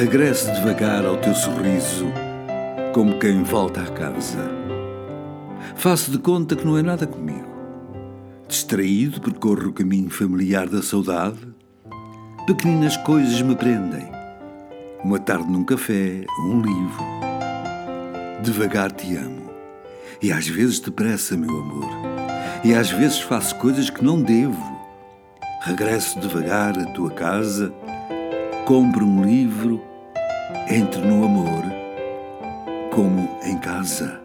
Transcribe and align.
Regresso 0.00 0.50
devagar 0.52 1.04
ao 1.04 1.18
teu 1.18 1.34
sorriso, 1.34 2.06
como 2.94 3.18
quem 3.18 3.42
volta 3.42 3.82
à 3.82 3.86
casa. 3.86 4.50
Faço 5.76 6.10
de 6.10 6.16
conta 6.16 6.56
que 6.56 6.66
não 6.66 6.78
é 6.78 6.80
nada 6.80 7.06
comigo. 7.06 7.46
Distraído, 8.48 9.20
percorro 9.20 9.68
o 9.68 9.72
caminho 9.74 10.08
familiar 10.08 10.66
da 10.70 10.80
saudade. 10.80 11.36
Pequeninas 12.46 12.96
coisas 12.96 13.42
me 13.42 13.54
prendem. 13.54 14.08
Uma 15.04 15.18
tarde 15.18 15.52
num 15.52 15.64
café, 15.64 16.24
um 16.46 16.62
livro. 16.62 17.04
Devagar 18.42 18.92
te 18.92 19.14
amo. 19.16 19.50
E 20.22 20.32
às 20.32 20.48
vezes 20.48 20.80
depressa, 20.80 21.36
meu 21.36 21.54
amor. 21.54 21.90
E 22.64 22.72
às 22.72 22.90
vezes 22.90 23.20
faço 23.20 23.54
coisas 23.56 23.90
que 23.90 24.02
não 24.02 24.22
devo. 24.22 24.80
Regresso 25.60 26.18
devagar 26.20 26.78
à 26.78 26.86
tua 26.86 27.10
casa, 27.10 27.70
compro 28.64 29.04
um 29.04 29.22
livro, 29.22 29.89
entro 30.70 31.04
no 31.04 31.24
amor, 31.24 31.64
como 32.92 33.28
em 33.42 33.58
casa. 33.58 34.20